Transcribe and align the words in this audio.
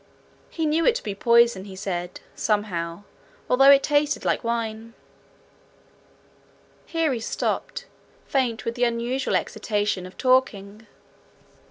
He 0.49 0.65
knew 0.65 0.83
it 0.83 0.95
to 0.95 1.03
be 1.03 1.13
poison, 1.13 1.65
he 1.65 1.75
said, 1.75 2.21
somehow, 2.33 3.03
although 3.47 3.69
it 3.69 3.83
tasted 3.83 4.25
like 4.25 4.43
wine. 4.43 4.95
Here 6.87 7.13
he 7.13 7.19
stopped, 7.19 7.85
faint 8.25 8.65
with 8.65 8.73
the 8.73 8.83
unusual 8.83 9.35
exertion 9.35 10.07
of 10.07 10.17
talking. 10.17 10.87